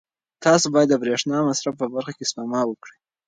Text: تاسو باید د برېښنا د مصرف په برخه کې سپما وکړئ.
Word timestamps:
تاسو 0.43 0.65
باید 0.73 0.89
د 0.91 0.95
برېښنا 1.03 1.37
د 1.41 1.45
مصرف 1.49 1.73
په 1.81 1.85
برخه 1.93 2.11
کې 2.17 2.29
سپما 2.31 2.61
وکړئ. 2.67 2.97